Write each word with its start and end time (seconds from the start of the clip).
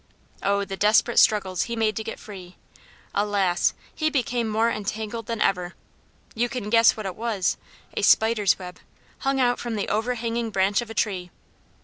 Oh, 0.41 0.65
the 0.65 0.75
desperate 0.77 1.19
struggles 1.19 1.65
he 1.69 1.75
made 1.75 1.95
to 1.95 2.03
get 2.03 2.19
free! 2.19 2.57
Alas! 3.13 3.75
he 3.93 4.09
became 4.09 4.49
more 4.49 4.71
entangled 4.71 5.27
than 5.27 5.39
ever. 5.41 5.75
You 6.33 6.49
can 6.49 6.71
guess 6.71 6.97
what 6.97 7.05
it 7.05 7.15
was 7.15 7.55
a 7.95 8.01
spider's 8.01 8.57
web, 8.57 8.79
hung 9.19 9.39
out 9.39 9.59
from 9.59 9.75
the 9.75 9.87
overhanging 9.89 10.49
branch 10.49 10.81
of 10.81 10.89
a 10.89 10.95
tree. 10.95 11.29